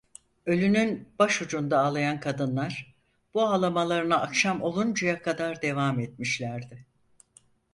[0.45, 2.95] Ölünün baş ucunda ağlayan kadınlar,
[3.33, 6.85] bu ağlamalarına akşam oluncaya kadar devam etmişlerdi…